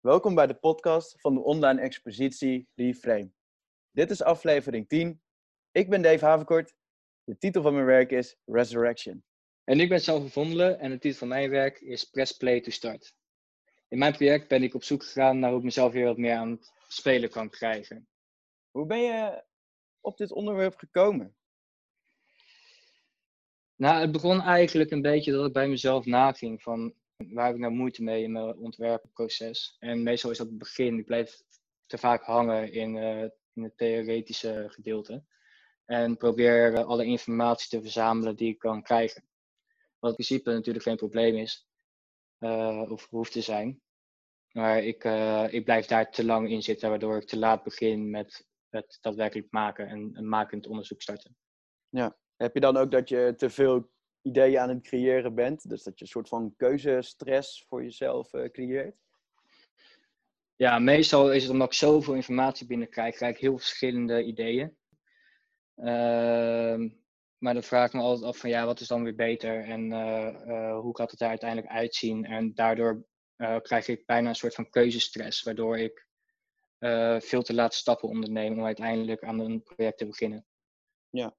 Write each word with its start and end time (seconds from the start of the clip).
Welkom 0.00 0.34
bij 0.34 0.46
de 0.46 0.54
podcast 0.54 1.20
van 1.20 1.34
de 1.34 1.40
online 1.40 1.80
expositie 1.80 2.68
Reframe. 2.74 3.30
Dit 3.90 4.10
is 4.10 4.22
aflevering 4.22 4.88
10. 4.88 5.20
Ik 5.72 5.90
ben 5.90 6.02
Dave 6.02 6.24
Havenkort. 6.24 6.74
De 7.24 7.38
titel 7.38 7.62
van 7.62 7.74
mijn 7.74 7.86
werk 7.86 8.10
is 8.10 8.36
Resurrection. 8.44 9.24
En 9.64 9.80
ik 9.80 9.88
ben 9.88 10.00
Salve 10.00 10.28
Vondelen 10.28 10.78
en 10.78 10.90
de 10.90 10.98
titel 10.98 11.18
van 11.18 11.28
mijn 11.28 11.50
werk 11.50 11.80
is 11.80 12.04
Press 12.04 12.32
Play 12.32 12.60
to 12.60 12.70
Start. 12.70 13.14
In 13.88 13.98
mijn 13.98 14.12
project 14.12 14.48
ben 14.48 14.62
ik 14.62 14.74
op 14.74 14.84
zoek 14.84 15.04
gegaan 15.04 15.38
naar 15.38 15.50
hoe 15.50 15.58
ik 15.58 15.64
mezelf 15.64 15.92
weer 15.92 16.04
wat 16.04 16.18
meer 16.18 16.36
aan 16.36 16.50
het 16.50 16.72
spelen 16.88 17.30
kan 17.30 17.50
krijgen. 17.50 18.08
Hoe 18.74 18.86
ben 18.86 19.02
je 19.02 19.44
op 20.00 20.16
dit 20.16 20.32
onderwerp 20.32 20.76
gekomen? 20.76 21.36
Nou, 23.76 24.00
het 24.00 24.12
begon 24.12 24.40
eigenlijk 24.40 24.90
een 24.90 25.02
beetje 25.02 25.32
dat 25.32 25.46
ik 25.46 25.52
bij 25.52 25.68
mezelf 25.68 26.04
naging 26.04 26.62
van 26.62 26.94
waar 27.16 27.46
heb 27.46 27.54
ik 27.54 27.60
nou 27.60 27.72
moeite 27.72 28.02
mee 28.02 28.22
in 28.22 28.32
mijn 28.32 28.56
ontwerpproces. 28.56 29.76
En 29.78 30.02
meestal 30.02 30.30
is 30.30 30.38
dat 30.38 30.46
het 30.46 30.58
begin, 30.58 30.98
ik 30.98 31.06
blijf 31.06 31.42
te 31.86 31.98
vaak 31.98 32.22
hangen 32.22 32.72
in, 32.72 32.94
uh, 32.96 33.22
in 33.52 33.62
het 33.62 33.76
theoretische 33.76 34.64
gedeelte. 34.68 35.24
En 35.84 36.16
probeer 36.16 36.72
uh, 36.72 36.84
alle 36.84 37.04
informatie 37.04 37.68
te 37.68 37.82
verzamelen 37.82 38.36
die 38.36 38.48
ik 38.48 38.58
kan 38.58 38.82
krijgen. 38.82 39.24
Wat 39.98 40.10
in 40.10 40.24
principe 40.24 40.52
natuurlijk 40.52 40.84
geen 40.84 40.96
probleem 40.96 41.36
is, 41.36 41.68
uh, 42.38 42.90
of 42.90 43.08
hoeft 43.10 43.32
te 43.32 43.40
zijn. 43.40 43.82
Maar 44.50 44.82
ik, 44.82 45.04
ik 45.52 45.64
blijf 45.64 45.86
daar 45.86 46.10
te 46.10 46.24
lang 46.24 46.50
in 46.50 46.62
zitten, 46.62 46.88
waardoor 46.88 47.16
ik 47.16 47.26
te 47.26 47.38
laat 47.38 47.62
begin 47.62 48.10
met 48.10 48.46
het 48.74 48.98
daadwerkelijk 49.00 49.50
maken 49.50 49.88
en 49.88 50.10
een 50.12 50.28
makend 50.28 50.66
onderzoek 50.66 51.02
starten. 51.02 51.36
Ja, 51.88 52.16
heb 52.36 52.54
je 52.54 52.60
dan 52.60 52.76
ook 52.76 52.90
dat 52.90 53.08
je 53.08 53.34
te 53.36 53.50
veel 53.50 53.90
ideeën 54.22 54.58
aan 54.58 54.68
het 54.68 54.82
creëren 54.82 55.34
bent? 55.34 55.68
Dus 55.68 55.82
dat 55.82 55.98
je 55.98 56.04
een 56.04 56.10
soort 56.10 56.28
van 56.28 56.54
keuzestress 56.56 57.64
voor 57.68 57.82
jezelf 57.82 58.32
uh, 58.32 58.48
creëert? 58.48 58.96
Ja, 60.56 60.78
meestal 60.78 61.32
is 61.32 61.42
het 61.42 61.52
omdat 61.52 61.66
ik 61.66 61.72
zoveel 61.72 62.14
informatie 62.14 62.66
binnenkrijg, 62.66 63.14
krijg 63.14 63.34
ik 63.34 63.40
heel 63.40 63.58
verschillende 63.58 64.24
ideeën. 64.24 64.76
Uh, 65.76 66.90
maar 67.38 67.54
dan 67.54 67.62
vraag 67.62 67.86
ik 67.86 67.92
me 67.92 68.00
altijd 68.00 68.24
af 68.24 68.38
van 68.38 68.50
ja, 68.50 68.66
wat 68.66 68.80
is 68.80 68.88
dan 68.88 69.02
weer 69.02 69.14
beter 69.14 69.64
en 69.64 69.90
uh, 69.90 70.78
hoe 70.80 70.96
gaat 70.96 71.10
het 71.10 71.20
er 71.20 71.28
uiteindelijk 71.28 71.72
uitzien? 71.72 72.24
En 72.24 72.54
daardoor 72.54 73.04
krijg 73.62 73.88
ik 73.88 74.06
bijna 74.06 74.28
een 74.28 74.34
soort 74.34 74.54
van 74.54 74.70
keuzestress, 74.70 75.42
waardoor 75.42 75.78
ik 75.78 76.06
veel 77.20 77.42
te 77.42 77.54
laat 77.54 77.74
stappen 77.74 78.08
ondernemen 78.08 78.58
om 78.58 78.64
uiteindelijk 78.64 79.24
aan 79.24 79.38
een 79.38 79.62
project 79.62 79.98
te 79.98 80.06
beginnen. 80.06 80.46
Ja, 81.10 81.34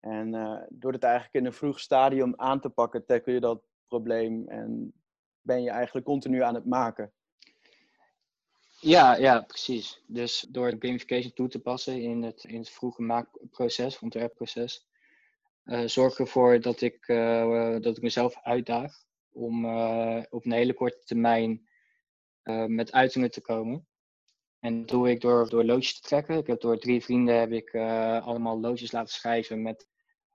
en 0.00 0.34
uh, 0.34 0.62
door 0.68 0.92
het 0.92 1.02
eigenlijk 1.02 1.34
in 1.34 1.44
een 1.44 1.52
vroeg 1.52 1.80
stadium 1.80 2.32
aan 2.36 2.60
te 2.60 2.68
pakken, 2.68 3.06
tackle 3.06 3.32
je 3.32 3.40
dat 3.40 3.62
probleem 3.88 4.48
en 4.48 4.92
ben 5.40 5.62
je 5.62 5.70
eigenlijk 5.70 6.06
continu 6.06 6.42
aan 6.42 6.54
het 6.54 6.64
maken. 6.64 7.12
Ja, 8.80 9.16
ja, 9.16 9.40
precies. 9.40 10.02
Dus 10.06 10.46
door 10.50 10.74
gamification 10.78 11.32
toe 11.32 11.48
te 11.48 11.60
passen 11.60 12.02
in 12.02 12.22
het, 12.22 12.44
in 12.44 12.58
het 12.58 12.70
vroege 12.70 13.02
maakproces, 13.02 13.98
ontwerpproces, 13.98 14.86
uh, 15.64 15.86
zorg 15.86 16.18
ervoor 16.18 16.60
dat 16.60 16.80
ik, 16.80 17.08
uh, 17.08 17.80
dat 17.80 17.96
ik 17.96 18.02
mezelf 18.02 18.38
uitdaag 18.42 19.04
om 19.32 19.64
op 20.30 20.44
een 20.44 20.52
hele 20.52 20.74
korte 20.74 21.04
termijn 21.04 21.68
met 22.66 22.92
uitingen 22.92 23.30
te 23.30 23.40
komen. 23.40 23.86
En 24.66 24.78
dat 24.78 24.88
doe 24.88 25.10
ik 25.10 25.20
door, 25.20 25.48
door 25.48 25.64
loodjes 25.64 26.00
te 26.00 26.08
trekken. 26.08 26.36
Ik 26.36 26.46
heb 26.46 26.60
door 26.60 26.78
drie 26.78 27.02
vrienden 27.02 27.38
heb 27.38 27.52
ik 27.52 27.74
allemaal 28.24 28.60
loodjes 28.60 28.92
laten 28.92 29.14
schrijven 29.14 29.62
met 29.62 29.88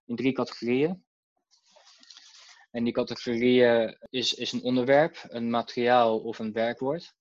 in 0.06 0.16
drie 0.16 0.32
categorieën. 0.34 1.04
En 2.72 2.84
die 2.84 2.94
categorieën 2.94 3.98
is, 4.10 4.34
is 4.34 4.52
een 4.52 4.62
onderwerp, 4.62 5.26
een 5.28 5.50
materiaal 5.50 6.20
of 6.20 6.40
een 6.40 6.52
werkwoord. 6.52 7.14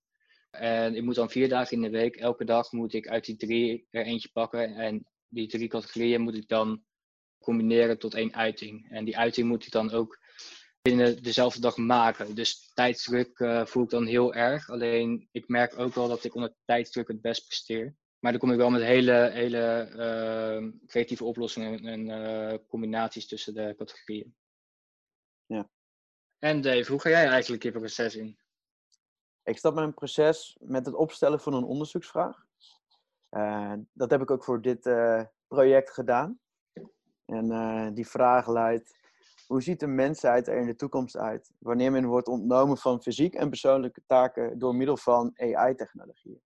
En 0.51 0.95
ik 0.95 1.03
moet 1.03 1.15
dan 1.15 1.29
vier 1.29 1.49
dagen 1.49 1.75
in 1.75 1.81
de 1.81 1.97
week, 1.97 2.15
elke 2.15 2.45
dag 2.45 2.71
moet 2.71 2.93
ik 2.93 3.07
uit 3.07 3.25
die 3.25 3.35
drie 3.35 3.87
er 3.89 4.05
eentje 4.05 4.29
pakken. 4.33 4.75
En 4.75 5.07
die 5.27 5.47
drie 5.47 5.67
categorieën 5.67 6.21
moet 6.21 6.35
ik 6.35 6.47
dan 6.47 6.83
combineren 7.39 7.99
tot 7.99 8.13
één 8.13 8.35
uiting. 8.35 8.89
En 8.89 9.05
die 9.05 9.17
uiting 9.17 9.47
moet 9.47 9.65
ik 9.65 9.71
dan 9.71 9.91
ook 9.91 10.19
binnen 10.81 11.23
dezelfde 11.23 11.61
dag 11.61 11.77
maken. 11.77 12.35
Dus 12.35 12.71
tijdsdruk 12.73 13.39
uh, 13.39 13.65
voel 13.65 13.83
ik 13.83 13.89
dan 13.89 14.05
heel 14.05 14.33
erg. 14.33 14.69
Alleen 14.69 15.27
ik 15.31 15.47
merk 15.47 15.79
ook 15.79 15.93
wel 15.93 16.07
dat 16.07 16.23
ik 16.23 16.35
onder 16.35 16.55
tijdsdruk 16.65 17.07
het 17.07 17.21
best 17.21 17.47
presteer. 17.47 17.95
Maar 18.19 18.31
dan 18.31 18.41
kom 18.41 18.51
ik 18.51 18.57
wel 18.57 18.69
met 18.69 18.81
hele, 18.81 19.29
hele 19.33 19.89
uh, 19.95 20.71
creatieve 20.87 21.23
oplossingen 21.23 21.85
en 21.85 22.07
uh, 22.07 22.57
combinaties 22.67 23.27
tussen 23.27 23.53
de 23.53 23.75
categorieën. 23.77 24.35
Ja. 25.45 25.69
En 26.39 26.61
Dave, 26.61 26.91
hoe 26.91 27.01
ga 27.01 27.09
jij 27.09 27.27
eigenlijk 27.27 27.63
je 27.63 27.71
proces 27.71 28.15
in? 28.15 28.39
Ik 29.43 29.57
stap 29.57 29.73
met 29.73 29.83
een 29.83 29.93
proces 29.93 30.57
met 30.59 30.85
het 30.85 30.95
opstellen 30.95 31.39
van 31.39 31.53
een 31.53 31.63
onderzoeksvraag. 31.63 32.45
Uh, 33.31 33.73
dat 33.93 34.11
heb 34.11 34.21
ik 34.21 34.31
ook 34.31 34.43
voor 34.43 34.61
dit 34.61 34.81
project 35.47 35.91
gedaan. 35.91 36.39
En 37.25 37.93
die 37.93 38.07
vraag 38.07 38.47
luidt: 38.47 39.00
hoe 39.51 39.61
ziet 39.61 39.79
de 39.79 39.87
mensheid 39.87 40.47
er 40.47 40.57
in 40.57 40.65
de 40.65 40.75
toekomst 40.75 41.17
uit 41.17 41.51
wanneer 41.57 41.91
men 41.91 42.05
wordt 42.05 42.27
ontnomen 42.27 42.77
van 42.77 43.01
fysiek 43.01 43.33
en 43.33 43.49
persoonlijke 43.49 44.01
taken 44.05 44.59
door 44.59 44.75
middel 44.75 44.97
van 44.97 45.31
AI-technologieën? 45.35 46.41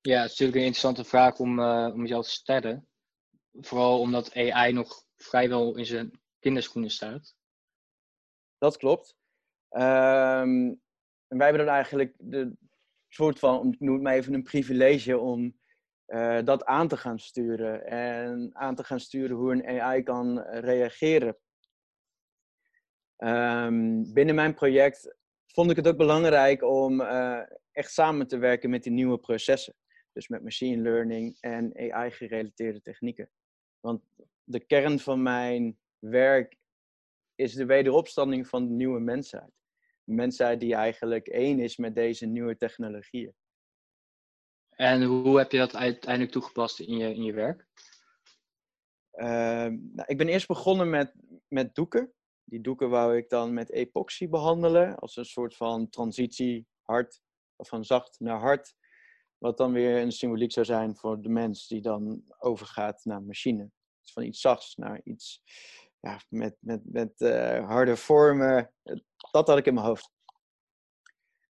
Ja, 0.00 0.20
het 0.20 0.30
is 0.30 0.30
natuurlijk 0.30 0.58
een 0.58 0.64
interessante 0.64 1.04
vraag 1.04 1.38
om, 1.38 1.58
uh, 1.58 1.90
om 1.92 2.00
jezelf 2.00 2.24
te 2.24 2.30
stellen. 2.30 2.88
Vooral 3.52 4.00
omdat 4.00 4.34
AI 4.34 4.72
nog 4.72 5.04
vrijwel 5.16 5.76
in 5.76 5.86
zijn 5.86 6.20
kinderschoenen 6.38 6.90
staat. 6.90 7.34
Dat 8.58 8.76
klopt. 8.76 9.16
Um, 9.70 10.80
wij 11.26 11.46
hebben 11.46 11.66
dan 11.66 11.74
eigenlijk 11.74 12.14
de 12.18 12.56
soort 13.08 13.38
van, 13.38 13.76
noem 13.78 13.94
het 13.94 14.02
maar 14.02 14.14
even 14.14 14.34
een 14.34 14.42
privilege 14.42 15.18
om 15.18 15.58
uh, 16.08 16.44
dat 16.44 16.64
aan 16.64 16.88
te 16.88 16.96
gaan 16.96 17.18
sturen. 17.18 17.86
En 17.86 18.50
aan 18.52 18.74
te 18.74 18.84
gaan 18.84 19.00
sturen 19.00 19.36
hoe 19.36 19.52
een 19.52 19.80
AI 19.80 20.02
kan 20.02 20.40
reageren. 20.40 21.36
Um, 23.16 24.12
binnen 24.12 24.34
mijn 24.34 24.54
project 24.54 25.16
vond 25.46 25.70
ik 25.70 25.76
het 25.76 25.88
ook 25.88 25.96
belangrijk 25.96 26.62
om 26.62 27.00
uh, 27.00 27.40
echt 27.72 27.92
samen 27.92 28.26
te 28.26 28.38
werken 28.38 28.70
met 28.70 28.82
die 28.82 28.92
nieuwe 28.92 29.18
processen. 29.18 29.74
Dus 30.12 30.28
met 30.28 30.42
machine 30.42 30.82
learning 30.82 31.36
en 31.40 31.92
AI-gerelateerde 31.92 32.80
technieken. 32.80 33.30
Want 33.80 34.02
de 34.44 34.66
kern 34.66 34.98
van 34.98 35.22
mijn 35.22 35.78
werk 35.98 36.56
is 37.34 37.54
de 37.54 37.66
wederopstanding 37.66 38.48
van 38.48 38.68
de 38.68 38.74
nieuwe 38.74 39.00
mensheid. 39.00 39.52
Mensheid 40.04 40.60
die 40.60 40.74
eigenlijk 40.74 41.28
één 41.28 41.58
is 41.58 41.76
met 41.76 41.94
deze 41.94 42.26
nieuwe 42.26 42.56
technologieën. 42.56 43.34
En 44.80 45.02
hoe 45.02 45.38
heb 45.38 45.52
je 45.52 45.58
dat 45.58 45.76
uiteindelijk 45.76 46.32
toegepast 46.32 46.80
in 46.80 46.96
je, 46.96 47.14
in 47.14 47.22
je 47.22 47.32
werk? 47.32 47.66
Uh, 49.12 49.26
nou, 49.66 50.02
ik 50.06 50.18
ben 50.18 50.28
eerst 50.28 50.46
begonnen 50.46 50.90
met, 50.90 51.14
met 51.48 51.74
doeken. 51.74 52.12
Die 52.44 52.60
doeken 52.60 52.90
wou 52.90 53.16
ik 53.16 53.28
dan 53.28 53.54
met 53.54 53.70
epoxy 53.70 54.28
behandelen. 54.28 54.96
Als 54.96 55.16
een 55.16 55.24
soort 55.24 55.56
van 55.56 55.88
transitie 55.88 56.66
hard, 56.82 57.20
of 57.56 57.68
van 57.68 57.84
zacht 57.84 58.20
naar 58.20 58.38
hard. 58.38 58.74
Wat 59.38 59.56
dan 59.56 59.72
weer 59.72 60.00
een 60.00 60.12
symboliek 60.12 60.52
zou 60.52 60.66
zijn 60.66 60.96
voor 60.96 61.22
de 61.22 61.28
mens 61.28 61.66
die 61.66 61.80
dan 61.80 62.22
overgaat 62.38 63.04
naar 63.04 63.22
machine. 63.22 63.70
Dus 64.00 64.12
van 64.12 64.22
iets 64.22 64.40
zachts 64.40 64.76
naar 64.76 65.00
iets 65.04 65.42
ja, 66.00 66.20
met, 66.28 66.56
met, 66.60 66.80
met 66.84 67.20
uh, 67.20 67.66
harde 67.66 67.96
vormen. 67.96 68.72
Dat 69.30 69.48
had 69.48 69.58
ik 69.58 69.66
in 69.66 69.74
mijn 69.74 69.86
hoofd. 69.86 70.17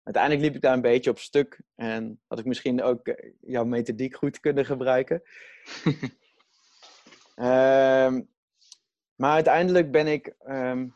Uiteindelijk 0.07 0.45
liep 0.45 0.56
ik 0.56 0.62
daar 0.62 0.74
een 0.74 0.81
beetje 0.81 1.09
op 1.09 1.19
stuk 1.19 1.62
en 1.75 2.19
had 2.27 2.39
ik 2.39 2.45
misschien 2.45 2.83
ook 2.83 3.07
eh, 3.07 3.31
jouw 3.42 3.65
methodiek 3.65 4.15
goed 4.15 4.39
kunnen 4.39 4.65
gebruiken. 4.65 5.21
um, 7.36 8.30
maar 9.21 9.33
uiteindelijk 9.33 9.92
ben 9.92 10.07
ik 10.07 10.36
um, 10.48 10.95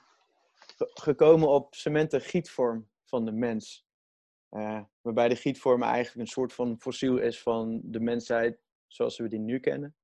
gekomen 0.78 1.48
op 1.48 1.76
cementen 1.76 2.22
gietvorm 2.22 2.90
van 3.06 3.26
de 3.26 3.32
mens. 3.32 3.86
Uh, 4.52 4.82
waarbij 5.02 5.30
de 5.30 5.36
gietvorm 5.36 5.84
eigenlijk 5.84 6.20
een 6.20 6.34
soort 6.34 6.54
van 6.54 6.80
fossiel 6.80 7.18
is 7.18 7.42
van 7.42 7.82
de 7.84 8.00
mensheid 8.00 8.60
zoals 8.88 9.18
we 9.18 9.28
die 9.28 9.40
nu 9.40 9.60
kennen. 9.60 9.96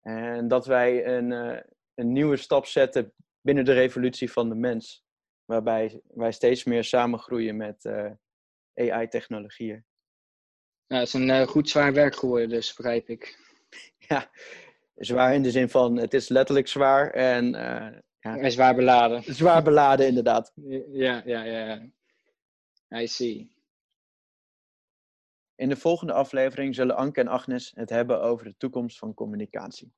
En 0.00 0.48
dat 0.48 0.66
wij 0.66 1.06
een, 1.06 1.30
uh, 1.30 1.60
een 1.94 2.12
nieuwe 2.12 2.36
stap 2.36 2.66
zetten 2.66 3.12
binnen 3.40 3.64
de 3.64 3.72
revolutie 3.72 4.32
van 4.32 4.48
de 4.48 4.54
mens. 4.54 5.04
Waarbij 5.44 6.00
wij 6.14 6.32
steeds 6.32 6.64
meer 6.64 6.84
samengroeien 6.84 7.56
met 7.56 7.84
uh, 7.84 8.10
AI-technologieën. 8.74 9.84
Ja, 10.86 10.98
het 10.98 11.06
is 11.06 11.12
een 11.12 11.46
goed 11.46 11.68
zwaar 11.68 11.92
werk 11.92 12.16
geworden, 12.16 12.48
dus 12.48 12.74
begrijp 12.74 13.08
ik. 13.08 13.38
ja, 14.08 14.30
zwaar 14.94 15.34
in 15.34 15.42
de 15.42 15.50
zin 15.50 15.68
van 15.68 15.96
het 15.96 16.14
is 16.14 16.28
letterlijk 16.28 16.68
zwaar 16.68 17.10
en. 17.10 17.50
ja, 17.50 18.02
en 18.20 18.52
zwaar 18.52 18.74
beladen. 18.74 19.22
Zwaar 19.34 19.62
beladen, 19.62 20.06
inderdaad. 20.06 20.52
Ja, 20.92 21.22
ja, 21.24 21.42
ja. 21.42 21.82
I 22.94 23.06
see. 23.06 23.50
In 25.54 25.68
de 25.68 25.76
volgende 25.76 26.12
aflevering 26.12 26.74
zullen 26.74 26.96
Anke 26.96 27.20
en 27.20 27.28
Agnes 27.28 27.72
het 27.74 27.90
hebben 27.90 28.22
over 28.22 28.44
de 28.44 28.56
toekomst 28.56 28.98
van 28.98 29.14
communicatie. 29.14 29.92